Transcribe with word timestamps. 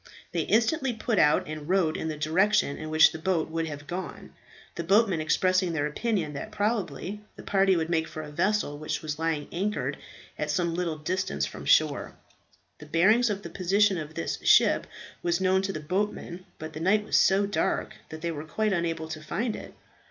They 0.31 0.41
instantly 0.41 0.93
put 0.93 1.19
out, 1.19 1.43
and 1.45 1.69
rowed 1.69 1.95
in 1.95 2.07
the 2.07 2.17
direction 2.17 2.75
in 2.75 2.89
which 2.89 3.11
the 3.11 3.19
boat 3.19 3.51
would 3.51 3.67
have 3.67 3.85
gone, 3.85 4.33
the 4.73 4.83
boatmen 4.83 5.21
expressing 5.21 5.73
their 5.73 5.85
opinion 5.85 6.33
that 6.33 6.49
probably 6.51 7.21
the 7.35 7.43
party 7.43 7.75
would 7.75 7.87
make 7.91 8.07
for 8.07 8.23
a 8.23 8.31
vessel 8.31 8.79
which 8.79 9.03
was 9.03 9.19
lying 9.19 9.47
anchored 9.51 9.97
at 10.39 10.49
some 10.49 10.73
little 10.73 10.97
distance 10.97 11.45
from 11.45 11.65
shore. 11.65 12.15
The 12.79 12.87
bearings 12.87 13.29
of 13.29 13.43
the 13.43 13.51
position 13.51 13.99
of 13.99 14.15
this 14.15 14.39
ship 14.41 14.87
was 15.21 15.39
known 15.39 15.61
to 15.61 15.71
the 15.71 15.79
boatmen, 15.79 16.45
but 16.57 16.73
the 16.73 16.79
night 16.79 17.03
was 17.05 17.15
so 17.15 17.45
dark 17.45 17.93
that 18.09 18.21
they 18.21 18.31
were 18.31 18.43
quite 18.43 18.73
unable 18.73 19.07
to 19.07 19.21
find 19.21 19.55
it. 19.55 19.75